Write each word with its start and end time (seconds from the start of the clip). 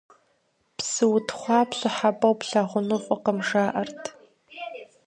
Псы 0.77 1.03
утхъуа 1.15 1.59
пщӀыхьэпӀэу 1.69 2.35
плъагъуну 2.39 3.01
фӀыкъым, 3.05 3.37
жаӀэрт. 3.47 4.03